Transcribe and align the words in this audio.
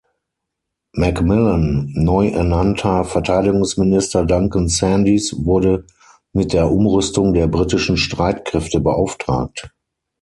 Macmillan 0.93 1.91
neu 1.93 2.29
ernannter 2.29 3.03
Verteidigungsminister 3.05 4.25
Duncan 4.25 4.67
Sandys 4.67 5.45
wurde 5.45 5.85
mit 6.33 6.53
der 6.53 6.71
Umrüstung 6.71 7.35
der 7.35 7.45
britischen 7.45 7.97
Streitkräfte 7.97 8.79
beauftragt. 8.79 9.71